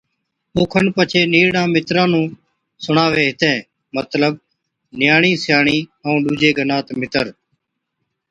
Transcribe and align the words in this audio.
اوکن 0.57 0.85
پڇي 0.95 1.21
نِيرڙان 1.33 1.67
مِتران 1.75 2.07
نُون 2.11 2.25
سُڻاوَي 2.83 3.23
ھِتين، 3.29 3.59
مطلب 3.95 4.33
نِياڻي 4.99 5.31
سِياڻي 5.43 5.77
ائُون 6.05 6.17
ڏُوجي 6.25 6.49
گنات 6.57 6.87
مِتر 6.99 7.25